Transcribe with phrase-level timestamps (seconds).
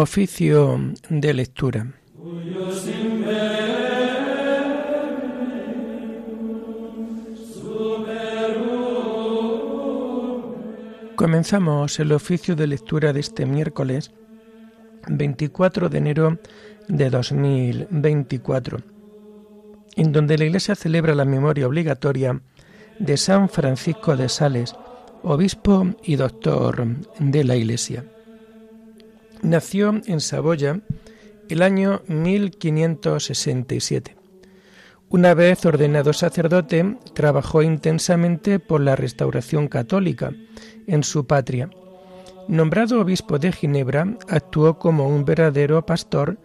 [0.00, 0.78] Oficio
[1.08, 1.92] de lectura.
[11.16, 14.12] Comenzamos el oficio de lectura de este miércoles
[15.08, 16.38] 24 de enero
[16.86, 18.78] de 2024,
[19.96, 22.40] en donde la Iglesia celebra la memoria obligatoria
[23.00, 24.76] de San Francisco de Sales,
[25.24, 26.86] obispo y doctor
[27.18, 28.04] de la Iglesia.
[29.42, 30.80] Nació en Saboya
[31.48, 34.16] el año 1567.
[35.10, 40.32] Una vez ordenado sacerdote, trabajó intensamente por la restauración católica
[40.86, 41.70] en su patria.
[42.48, 46.38] Nombrado obispo de Ginebra, actuó como un verdadero pastor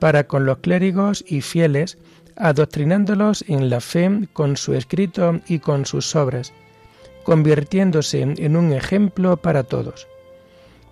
[0.00, 1.98] para con los clérigos y fieles,
[2.36, 6.52] adoctrinándolos en la fe con su escrito y con sus obras,
[7.22, 10.09] convirtiéndose en un ejemplo para todos.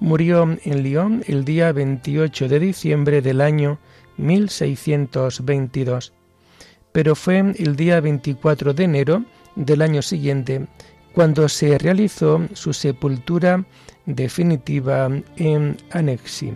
[0.01, 3.79] Murió en Lyon el día 28 de diciembre del año
[4.17, 6.13] 1622,
[6.93, 9.25] pero fue el día 24 de enero
[9.57, 10.69] del año siguiente
[11.13, 13.65] cuando se realizó su sepultura
[14.07, 16.53] definitiva en Anexi.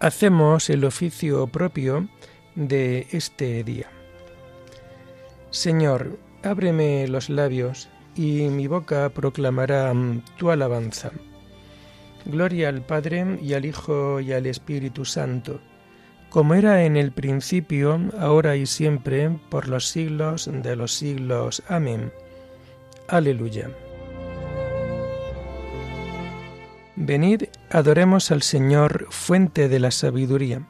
[0.00, 2.06] Hacemos el oficio propio
[2.54, 3.86] de este día.
[5.50, 9.94] Señor, ábreme los labios y mi boca proclamará
[10.36, 11.10] tu alabanza.
[12.24, 15.60] Gloria al Padre y al Hijo y al Espíritu Santo,
[16.28, 21.62] como era en el principio, ahora y siempre, por los siglos de los siglos.
[21.68, 22.12] Amén.
[23.08, 23.70] Aleluya.
[26.96, 30.66] Venid, adoremos al Señor, fuente de la sabiduría.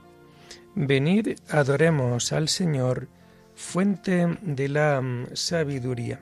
[0.75, 3.09] Venid, adoremos al Señor,
[3.57, 6.21] fuente de la sabiduría.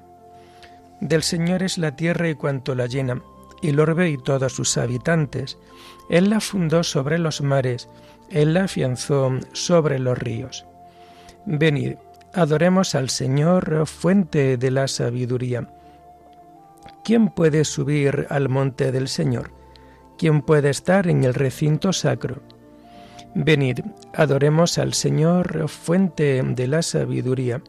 [1.00, 3.20] Del Señor es la tierra y cuanto la llena
[3.62, 5.58] el orbe y todos sus habitantes.
[6.08, 7.88] Él la fundó sobre los mares,
[8.30, 10.66] Él la afianzó sobre los ríos.
[11.46, 11.96] Venid,
[12.34, 15.68] adoremos al Señor, fuente de la sabiduría.
[17.04, 19.52] ¿Quién puede subir al monte del Señor?
[20.18, 22.42] ¿Quién puede estar en el recinto sacro?
[23.34, 23.80] Venid,
[24.14, 27.62] adoremos al Señor, fuente de la sabiduría.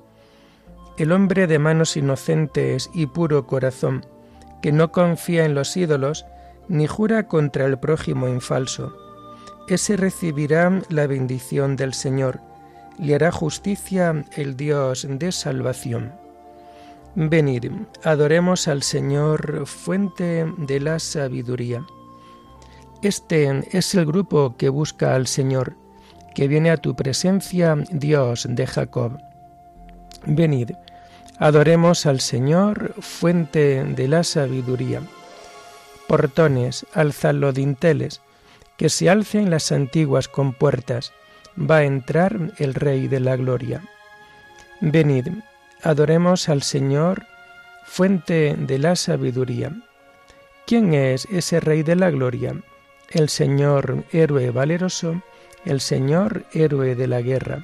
[0.98, 4.06] El hombre de manos inocentes y puro corazón,
[4.62, 6.26] que no confía en los ídolos,
[6.68, 8.94] ni jura contra el prójimo infalso.
[9.68, 12.42] Ese recibirá la bendición del Señor,
[12.98, 16.14] le hará justicia el Dios de salvación.
[17.16, 17.72] Venid,
[18.04, 21.86] adoremos al Señor, fuente de la sabiduría.
[23.02, 25.76] Este es el grupo que busca al Señor,
[26.36, 29.18] que viene a tu presencia, Dios de Jacob.
[30.26, 30.72] Venid,
[31.40, 35.02] Adoremos al Señor, fuente de la sabiduría.
[36.08, 38.22] Portones, alzad los dinteles,
[38.76, 41.14] que se alcen las antiguas compuertas,
[41.60, 43.84] va a entrar el Rey de la Gloria.
[44.82, 45.28] Venid,
[45.84, 47.26] adoremos al Señor,
[47.86, 49.74] fuente de la sabiduría.
[50.66, 52.56] ¿Quién es ese Rey de la Gloria?
[53.10, 55.22] El Señor héroe valeroso,
[55.66, 57.64] el Señor héroe de la guerra.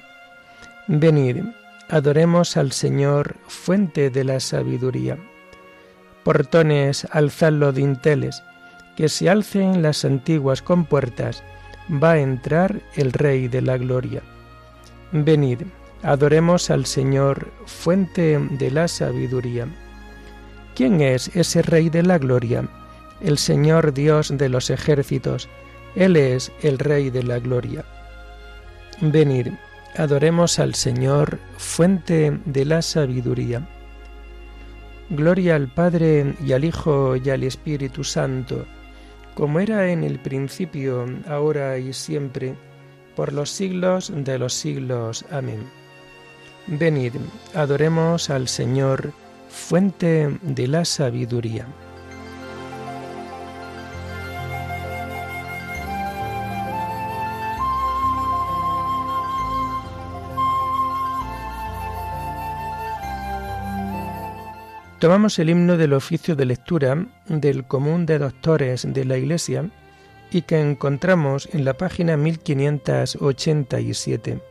[0.87, 1.43] Venid,
[1.89, 5.17] Adoremos al Señor, fuente de la sabiduría.
[6.23, 8.41] Portones, alzad los dinteles,
[8.95, 11.43] que se alcen las antiguas compuertas,
[11.91, 14.21] va a entrar el Rey de la Gloria.
[15.11, 15.63] Venid,
[16.01, 19.67] adoremos al Señor, fuente de la sabiduría.
[20.75, 22.67] ¿Quién es ese Rey de la Gloria?
[23.21, 25.49] El Señor Dios de los ejércitos,
[25.95, 27.85] Él es el Rey de la Gloria.
[29.01, 29.49] Venid,
[29.95, 33.67] Adoremos al Señor, fuente de la sabiduría.
[35.11, 38.65] Gloria al Padre y al Hijo y al Espíritu Santo,
[39.35, 42.55] como era en el principio, ahora y siempre,
[43.15, 45.25] por los siglos de los siglos.
[45.29, 45.63] Amén.
[46.65, 47.13] Venid,
[47.53, 49.13] adoremos al Señor,
[49.49, 51.67] fuente de la sabiduría.
[65.03, 69.69] Tomamos el himno del oficio de lectura del común de doctores de la Iglesia
[70.31, 74.41] y que encontramos en la página 1587.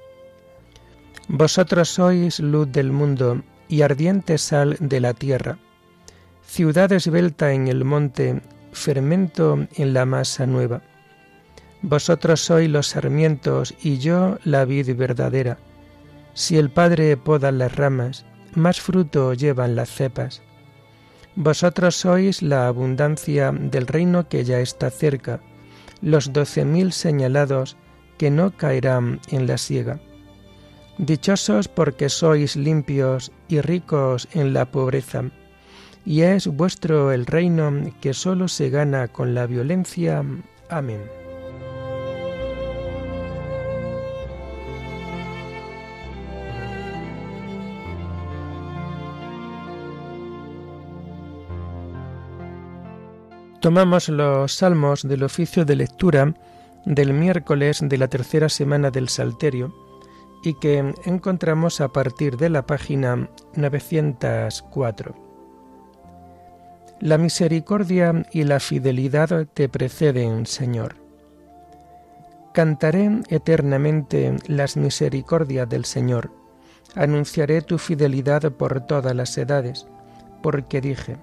[1.29, 5.57] Vosotros sois luz del mundo y ardiente sal de la tierra,
[6.47, 10.83] ciudad esbelta en el monte, fermento en la masa nueva.
[11.81, 15.57] Vosotros sois los sarmientos y yo la vid verdadera.
[16.35, 20.43] Si el Padre poda las ramas, más fruto llevan las cepas.
[21.35, 25.41] Vosotros sois la abundancia del reino que ya está cerca,
[26.03, 27.77] los doce mil señalados
[28.19, 29.99] que no caerán en la siega.
[30.99, 35.25] Dichosos porque sois limpios y ricos en la pobreza,
[36.05, 40.23] y es vuestro el reino que sólo se gana con la violencia.
[40.69, 41.22] Amén.
[53.63, 56.35] Tomamos los salmos del oficio de lectura
[56.85, 59.73] del miércoles de la tercera semana del Salterio
[60.43, 65.15] y que encontramos a partir de la página 904.
[66.99, 70.97] La misericordia y la fidelidad te preceden, Señor.
[72.53, 76.33] Cantaré eternamente las misericordias del Señor,
[76.97, 79.87] anunciaré tu fidelidad por todas las edades,
[80.43, 81.17] porque dije,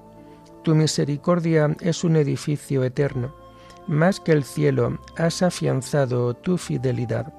[0.64, 3.34] tu misericordia es un edificio eterno.
[3.88, 7.34] Más que el cielo has afianzado tu fidelidad.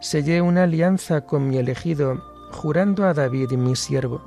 [0.00, 4.20] Sellé una alianza con mi elegido, jurando a David mi siervo.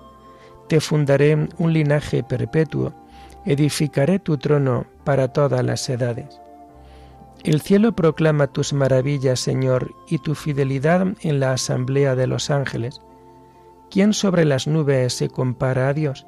[0.68, 2.94] Te fundaré un linaje perpetuo,
[3.46, 6.40] edificaré tu trono para todas las edades.
[7.44, 13.02] El cielo proclama tus maravillas, Señor, y tu fidelidad en la asamblea de los ángeles.
[13.90, 16.28] ¿Quién sobre las nubes se compara a Dios?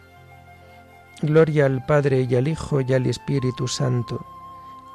[1.21, 4.25] Gloria al Padre y al Hijo y al Espíritu Santo,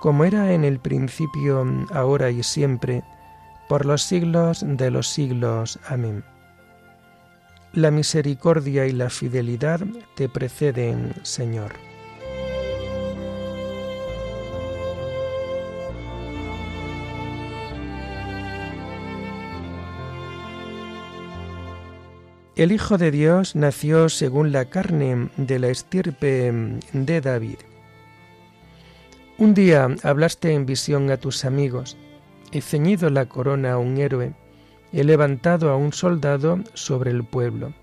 [0.01, 3.03] como era en el principio, ahora y siempre,
[3.69, 5.79] por los siglos de los siglos.
[5.89, 6.25] Amén.
[7.73, 9.81] La misericordia y la fidelidad
[10.15, 11.86] te preceden, Señor.
[22.57, 26.51] El Hijo de Dios nació según la carne de la estirpe
[26.95, 27.59] de David.
[29.37, 31.99] Un día hablaste en visión a tus amigos,
[32.53, 34.33] he ceñido la corona a un héroe,
[34.91, 37.75] he levantado a un soldado sobre el pueblo.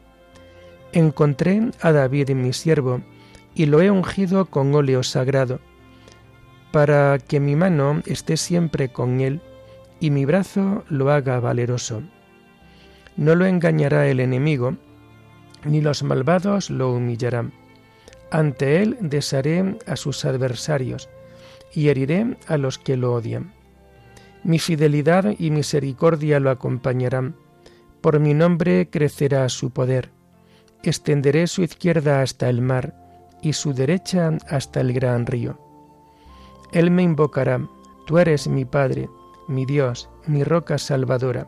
[0.92, 3.02] Encontré a David mi siervo,
[3.54, 5.60] y lo he ungido con óleo sagrado,
[6.72, 9.40] para que mi mano esté siempre con él,
[10.00, 12.02] y mi brazo lo haga valeroso
[13.18, 14.76] no lo engañará el enemigo,
[15.66, 17.54] ni los malvados lo humillarán.
[18.32, 21.10] Ante él desharé a sus adversarios,
[21.74, 23.54] y heriré a los que lo odian.
[24.44, 27.36] Mi fidelidad y misericordia lo acompañarán.
[28.02, 30.12] Por mi nombre crecerá su poder.
[30.84, 32.94] Extenderé su izquierda hasta el mar
[33.42, 35.60] y su derecha hasta el gran río.
[36.74, 37.66] Él me invocará,
[38.06, 39.10] tú eres mi Padre,
[39.48, 41.48] mi Dios, mi roca salvadora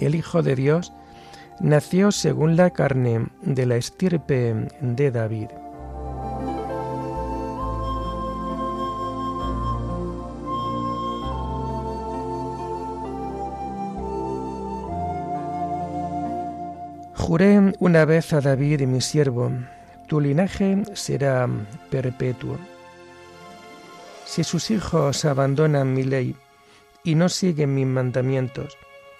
[0.00, 0.92] el Hijo de Dios,
[1.60, 5.48] nació según la carne de la estirpe de David.
[17.14, 19.50] Juré una vez a David mi siervo,
[20.06, 21.48] tu linaje será
[21.90, 22.56] perpetuo.
[24.24, 26.36] Si sus hijos abandonan mi ley
[27.02, 28.76] y no siguen mis mandamientos,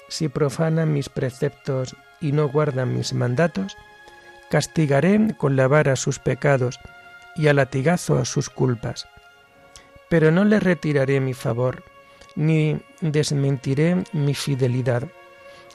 [0.09, 3.77] si profanan mis preceptos y no guardan mis mandatos,
[4.51, 6.79] castigaré con la vara sus pecados
[7.35, 9.09] y a latigazo sus culpas.
[10.09, 11.83] Pero no le retiraré mi favor,
[12.37, 15.09] ni desmentiré mi fidelidad.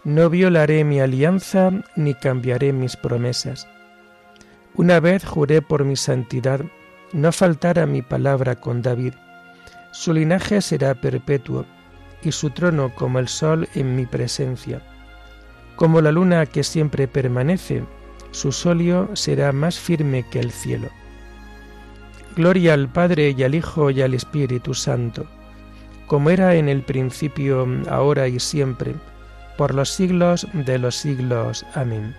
[0.04, 3.68] No violaré mi alianza, ni cambiaré mis promesas.
[4.74, 6.62] Una vez juré por mi santidad,
[7.12, 9.14] no faltará mi palabra con David.
[9.92, 11.66] Su linaje será perpetuo,
[12.24, 14.82] y su trono como el sol en mi presencia.
[15.76, 17.84] Como la luna que siempre permanece,
[18.32, 20.90] su solio será más firme que el cielo.
[22.36, 25.26] Gloria al Padre y al Hijo y al Espíritu Santo,
[26.08, 28.96] como era en el principio, ahora y siempre,
[29.58, 31.66] por los siglos de los siglos.
[31.76, 32.16] Amén.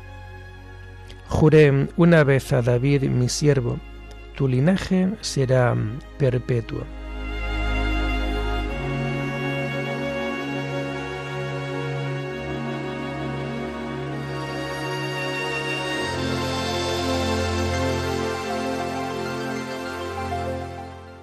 [1.28, 3.78] Juré una vez a David mi siervo,
[4.36, 5.74] tu linaje será
[6.18, 6.84] perpetuo.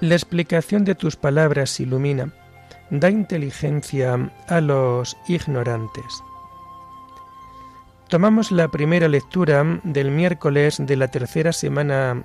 [0.01, 2.33] La explicación de tus palabras ilumina,
[2.89, 6.23] da inteligencia a los ignorantes.
[8.07, 12.23] Tomamos la primera lectura del miércoles de la tercera semana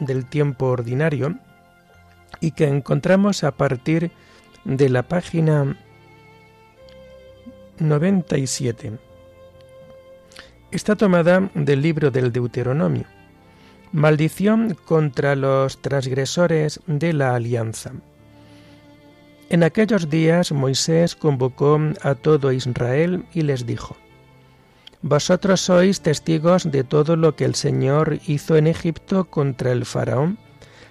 [0.00, 1.38] del tiempo ordinario
[2.40, 4.10] y que encontramos a partir
[4.66, 5.78] de la página
[7.78, 8.98] 97.
[10.70, 13.06] Está tomada del libro del Deuteronomio.
[13.94, 17.92] Maldición contra los transgresores de la alianza.
[19.50, 23.96] En aquellos días Moisés convocó a todo Israel y les dijo,
[25.02, 30.38] Vosotros sois testigos de todo lo que el Señor hizo en Egipto contra el faraón,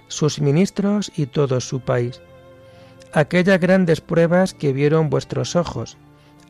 [0.07, 2.21] sus ministros y todo su país.
[3.11, 5.97] Aquellas grandes pruebas que vieron vuestros ojos,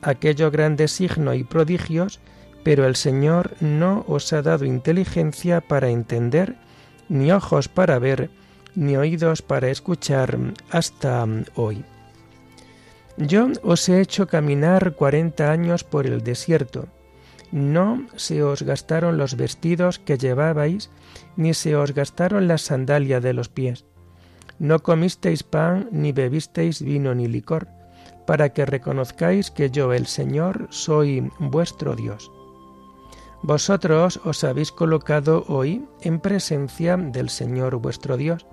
[0.04, 2.20] aquellos grandes signos y prodigios
[2.64, 6.56] pero el Señor no os ha dado inteligencia para entender,
[7.10, 8.30] ni ojos para ver,
[8.76, 10.38] ni oídos para escuchar
[10.72, 11.84] hasta hoy.
[13.18, 16.88] Yo os he hecho caminar cuarenta años por el desierto.
[17.52, 20.90] No se os gastaron los vestidos que llevabais,
[21.36, 23.86] ni se os gastaron las sandalias de los pies.
[24.58, 27.68] No comisteis pan, ni bebisteis vino ni licor,
[28.26, 32.32] para que reconozcáis que yo, el Señor, soy vuestro Dios.
[33.44, 38.46] Vosotros os habéis colocado hoy en presencia del Señor vuestro Dios,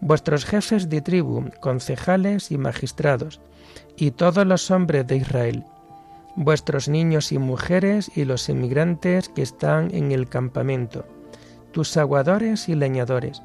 [0.00, 3.40] vuestros jefes de tribu, concejales y magistrados,
[3.96, 5.64] y todos los hombres de Israel,
[6.34, 11.04] vuestros niños y mujeres y los emigrantes que están en el campamento,
[11.70, 13.40] tus aguadores y leñadores,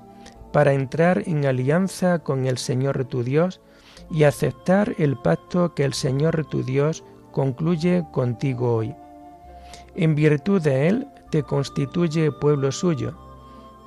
[0.52, 3.62] para entrar en alianza con el Señor tu Dios
[4.10, 8.96] y aceptar el pacto que el Señor tu Dios concluye contigo hoy
[9.96, 13.18] en virtud de él te constituye pueblo suyo,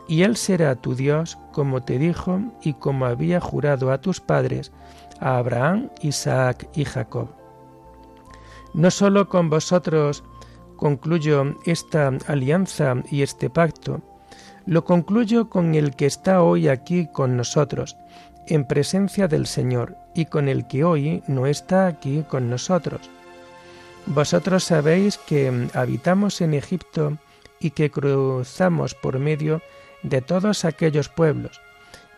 [0.08, 4.72] y él será tu Dios como te dijo y como había jurado a tus padres,
[5.20, 7.28] a Abraham, Isaac y Jacob.
[8.74, 10.22] No solo con vosotros
[10.76, 14.02] concluyo esta alianza y este pacto,
[14.66, 17.96] lo concluyo con el que está hoy aquí con nosotros,
[18.48, 23.10] en presencia del Señor, y con el que hoy no está aquí con nosotros
[24.06, 27.18] vosotros sabéis que habitamos en Egipto
[27.58, 29.62] y que cruzamos por medio
[30.02, 31.60] de todos aquellos pueblos.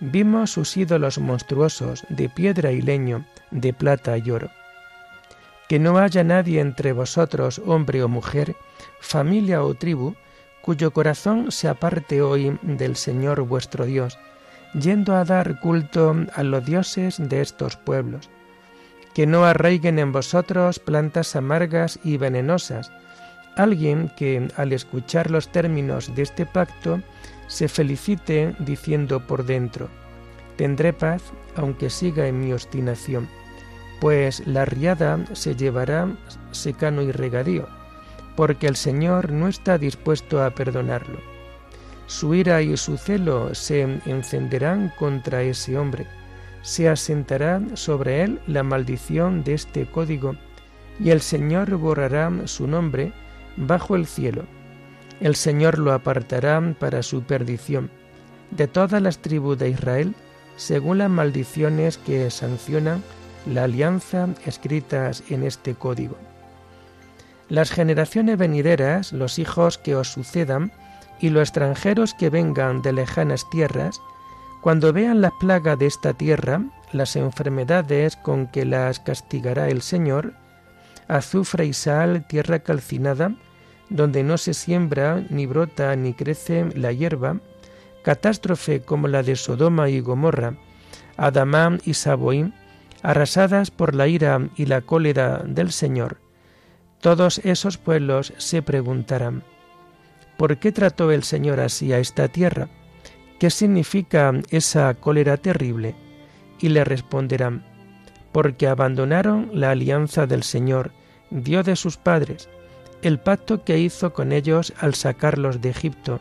[0.00, 4.50] Vimos sus ídolos monstruosos de piedra y leño, de plata y oro.
[5.68, 8.54] Que no haya nadie entre vosotros, hombre o mujer,
[9.00, 10.14] familia o tribu,
[10.62, 14.18] cuyo corazón se aparte hoy del Señor vuestro Dios,
[14.74, 18.30] yendo a dar culto a los dioses de estos pueblos
[19.18, 22.92] que no arraiguen en vosotros plantas amargas y venenosas,
[23.56, 27.00] alguien que al escuchar los términos de este pacto
[27.48, 29.88] se felicite diciendo por dentro,
[30.54, 31.20] tendré paz
[31.56, 33.28] aunque siga en mi obstinación,
[34.00, 36.06] pues la riada se llevará
[36.52, 37.66] secano y regadío,
[38.36, 41.18] porque el Señor no está dispuesto a perdonarlo.
[42.06, 46.06] Su ira y su celo se encenderán contra ese hombre,
[46.62, 50.36] se asentará sobre él la maldición de este código,
[51.00, 53.12] y el Señor borrará su nombre
[53.56, 54.44] bajo el cielo.
[55.20, 57.90] El Señor lo apartará para su perdición
[58.50, 60.14] de todas las tribus de Israel,
[60.56, 63.02] según las maldiciones que sancionan
[63.46, 66.16] la alianza escritas en este código.
[67.48, 70.72] Las generaciones venideras, los hijos que os sucedan,
[71.20, 74.00] y los extranjeros que vengan de lejanas tierras,
[74.60, 76.62] cuando vean las plagas de esta tierra,
[76.92, 80.34] las enfermedades con que las castigará el Señor,
[81.06, 83.34] azufre y sal, tierra calcinada,
[83.88, 87.40] donde no se siembra, ni brota, ni crece la hierba,
[88.02, 90.54] catástrofe como la de Sodoma y Gomorra,
[91.16, 92.54] Adamán y Saboín,
[93.02, 96.18] arrasadas por la ira y la cólera del Señor,
[97.00, 99.44] todos esos pueblos se preguntarán,
[100.36, 102.68] ¿por qué trató el Señor así a esta tierra?
[103.38, 105.94] ¿Qué significa esa cólera terrible?
[106.60, 107.64] Y le responderán,
[108.32, 110.90] porque abandonaron la alianza del Señor,
[111.30, 112.48] Dios de sus padres,
[113.02, 116.20] el pacto que hizo con ellos al sacarlos de Egipto,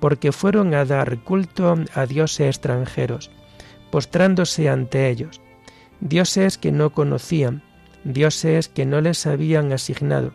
[0.00, 3.30] porque fueron a dar culto a dioses extranjeros,
[3.90, 5.40] postrándose ante ellos,
[6.00, 7.62] dioses que no conocían,
[8.04, 10.32] dioses que no les habían asignado.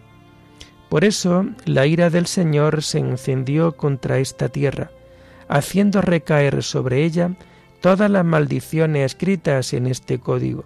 [0.89, 4.91] Por eso la ira del Señor se encendió contra esta tierra,
[5.47, 7.35] haciendo recaer sobre ella
[7.81, 10.65] todas las maldiciones escritas en este código.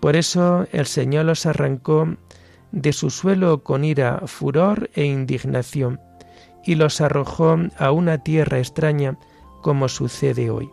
[0.00, 2.16] Por eso el Señor los arrancó
[2.72, 6.00] de su suelo con ira, furor e indignación,
[6.64, 9.18] y los arrojó a una tierra extraña
[9.62, 10.70] como sucede hoy.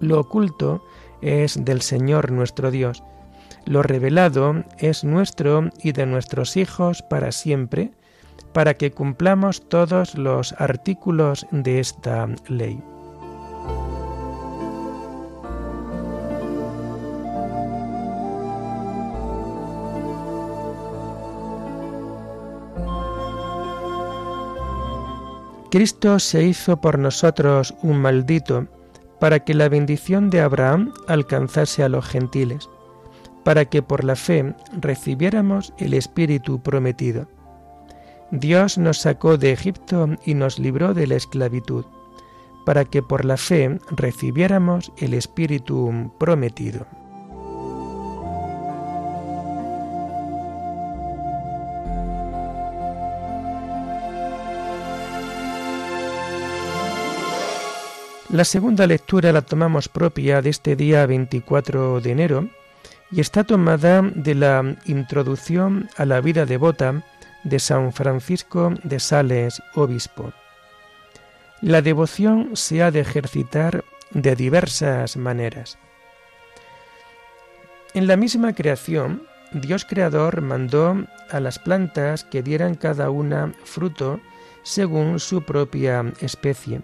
[0.00, 0.84] Lo oculto
[1.22, 3.02] es del Señor nuestro Dios,
[3.66, 7.92] lo revelado es nuestro y de nuestros hijos para siempre,
[8.52, 12.82] para que cumplamos todos los artículos de esta ley.
[25.70, 28.68] Cristo se hizo por nosotros un maldito,
[29.18, 32.68] para que la bendición de Abraham alcanzase a los gentiles
[33.44, 37.28] para que por la fe recibiéramos el Espíritu prometido.
[38.40, 41.84] Dios nos sacó de Egipto y nos libró de la esclavitud,
[42.64, 46.84] para que por la fe recibiéramos el Espíritu prometido.
[58.30, 62.48] La segunda lectura la tomamos propia de este día 24 de enero,
[63.12, 67.04] y está tomada de la introducción a la vida devota
[67.44, 70.32] de San Francisco de Sales, obispo.
[71.60, 75.78] La devoción se ha de ejercitar de diversas maneras.
[77.94, 80.96] En la misma creación, Dios Creador mandó
[81.30, 84.20] a las plantas que dieran cada una fruto
[84.64, 86.82] según su propia especie.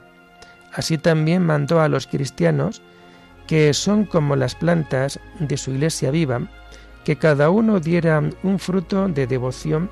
[0.73, 2.81] Así también mandó a los cristianos
[3.49, 6.49] que son como las plantas de su iglesia viva,
[7.05, 9.91] que cada uno diera un fruto de devoción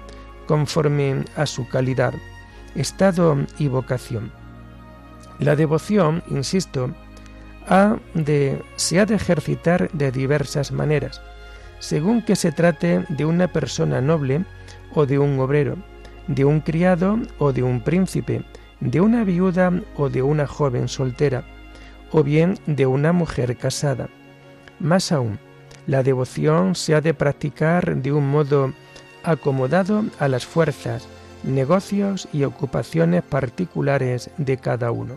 [0.48, 2.14] conforme a su calidad,
[2.74, 4.32] estado y vocación.
[5.38, 6.90] La devoción, insisto,
[7.68, 11.20] ha de, se ha de ejercitar de diversas maneras,
[11.78, 14.44] según que se trate de una persona noble
[14.94, 15.76] o de un obrero,
[16.26, 18.42] de un criado o de un príncipe,
[18.80, 21.44] de una viuda o de una joven soltera,
[22.10, 24.08] o bien de una mujer casada.
[24.80, 25.38] Más aún,
[25.86, 28.72] la devoción se ha de practicar de un modo
[29.24, 31.08] acomodado a las fuerzas,
[31.42, 35.16] negocios y ocupaciones particulares de cada uno.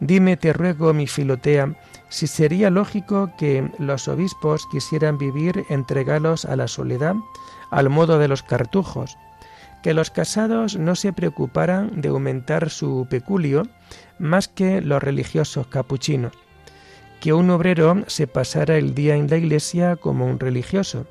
[0.00, 1.74] Dime, te ruego, mi Filotea,
[2.08, 7.14] si sería lógico que los obispos quisieran vivir entregados a la soledad,
[7.70, 9.16] al modo de los cartujos,
[9.82, 13.62] que los casados no se preocuparan de aumentar su peculio
[14.18, 16.32] más que los religiosos capuchinos,
[17.20, 21.06] que un obrero se pasara el día en la iglesia como un religioso,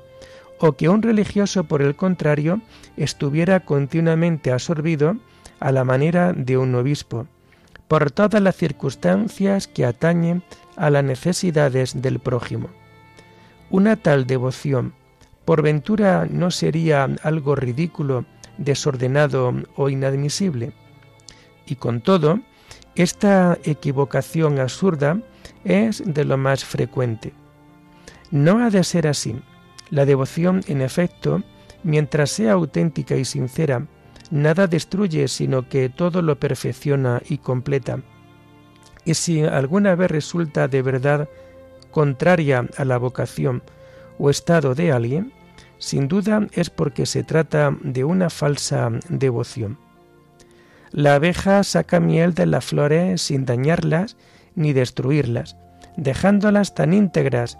[0.60, 2.60] o que un religioso, por el contrario,
[2.96, 5.16] estuviera continuamente absorbido
[5.58, 7.26] a la manera de un obispo,
[7.88, 10.42] por todas las circunstancias que atañen
[10.76, 12.68] a las necesidades del prójimo.
[13.70, 14.94] Una tal devoción,
[15.44, 18.26] por ventura, no sería algo ridículo
[18.58, 20.72] desordenado o inadmisible.
[21.66, 22.40] Y con todo,
[22.94, 25.20] esta equivocación absurda
[25.64, 27.32] es de lo más frecuente.
[28.30, 29.36] No ha de ser así.
[29.90, 31.42] La devoción, en efecto,
[31.82, 33.86] mientras sea auténtica y sincera,
[34.30, 38.00] nada destruye, sino que todo lo perfecciona y completa.
[39.04, 41.28] Y si alguna vez resulta de verdad
[41.90, 43.62] contraria a la vocación
[44.18, 45.32] o estado de alguien,
[45.78, 49.78] sin duda es porque se trata de una falsa devoción.
[50.92, 54.16] La abeja saca miel de las flores sin dañarlas
[54.54, 55.56] ni destruirlas,
[55.96, 57.58] dejándolas tan íntegras,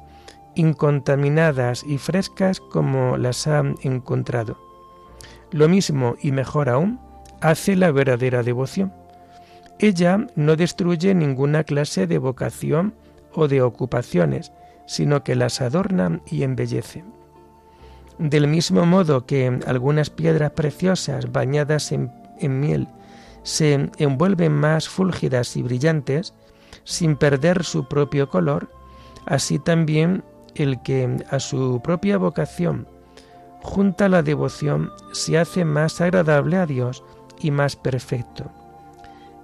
[0.60, 4.58] incontaminadas y frescas como las ha encontrado.
[5.50, 7.00] Lo mismo y mejor aún
[7.40, 8.92] hace la verdadera devoción.
[9.78, 12.94] Ella no destruye ninguna clase de vocación
[13.32, 14.52] o de ocupaciones,
[14.86, 17.04] sino que las adorna y embellece.
[18.18, 22.86] Del mismo modo que algunas piedras preciosas bañadas en, en miel
[23.42, 26.34] se envuelven más fúlgidas y brillantes,
[26.84, 28.70] sin perder su propio color,
[29.24, 30.22] así también
[30.54, 32.86] el que a su propia vocación
[33.62, 37.04] junta la devoción se hace más agradable a Dios
[37.40, 38.50] y más perfecto.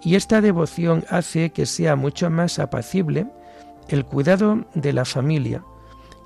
[0.03, 3.27] Y esta devoción hace que sea mucho más apacible
[3.89, 5.63] el cuidado de la familia,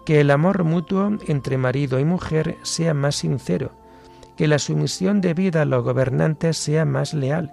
[0.06, 3.72] que el amor mutuo entre marido y mujer sea más sincero,
[4.36, 7.52] que la sumisión debida a los gobernantes sea más leal,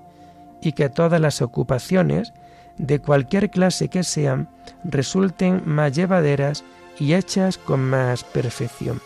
[0.62, 2.34] y que todas las ocupaciones,
[2.78, 4.50] de cualquier clase que sean,
[4.84, 6.64] resulten más llevaderas
[7.00, 9.02] y hechas con más perfección.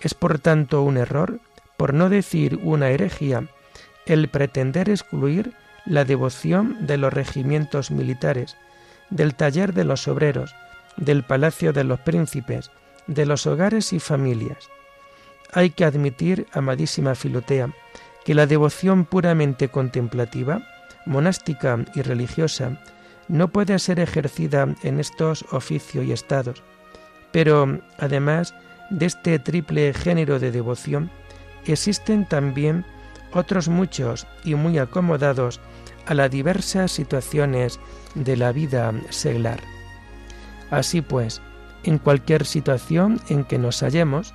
[0.00, 1.40] Es por tanto un error,
[1.76, 3.48] por no decir una herejía,
[4.06, 5.54] el pretender excluir
[5.86, 8.56] la devoción de los regimientos militares,
[9.10, 10.54] del taller de los obreros,
[10.96, 12.70] del palacio de los príncipes,
[13.06, 14.68] de los hogares y familias.
[15.52, 17.70] Hay que admitir, amadísima Filotea,
[18.24, 20.62] que la devoción puramente contemplativa,
[21.06, 22.80] monástica y religiosa
[23.28, 26.62] no puede ser ejercida en estos oficios y estados,
[27.34, 28.54] pero además
[28.90, 31.10] de este triple género de devoción,
[31.66, 32.84] existen también
[33.32, 35.60] otros muchos y muy acomodados
[36.06, 37.80] a las diversas situaciones
[38.14, 39.58] de la vida seglar.
[40.70, 41.42] Así pues,
[41.82, 44.32] en cualquier situación en que nos hallemos,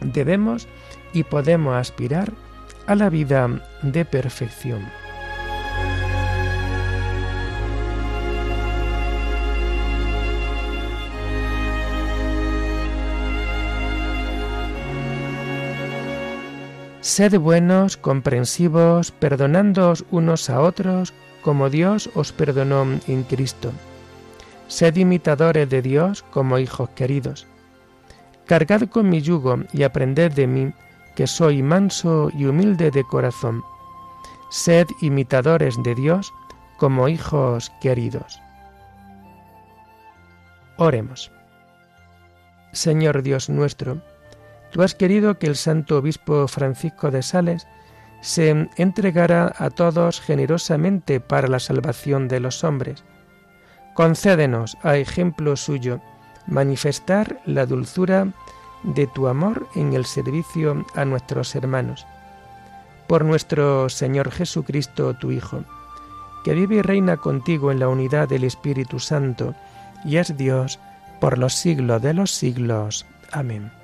[0.00, 0.68] debemos
[1.14, 2.32] y podemos aspirar
[2.86, 3.48] a la vida
[3.82, 4.86] de perfección.
[17.14, 23.70] Sed buenos, comprensivos, perdonándoos unos a otros, como Dios os perdonó en Cristo.
[24.66, 27.46] Sed imitadores de Dios como hijos queridos.
[28.46, 30.72] Cargad con mi yugo y aprended de mí,
[31.14, 33.62] que soy manso y humilde de corazón.
[34.50, 36.34] Sed imitadores de Dios
[36.78, 38.40] como hijos queridos.
[40.78, 41.30] Oremos.
[42.72, 44.02] Señor Dios nuestro,
[44.74, 47.68] Tú has querido que el santo obispo Francisco de Sales
[48.20, 53.04] se entregara a todos generosamente para la salvación de los hombres.
[53.94, 56.00] Concédenos, a ejemplo suyo,
[56.48, 58.26] manifestar la dulzura
[58.82, 62.04] de tu amor en el servicio a nuestros hermanos.
[63.06, 65.62] Por nuestro Señor Jesucristo, tu Hijo,
[66.42, 69.54] que vive y reina contigo en la unidad del Espíritu Santo,
[70.04, 70.80] y es Dios
[71.20, 73.06] por los siglos de los siglos.
[73.30, 73.83] Amén.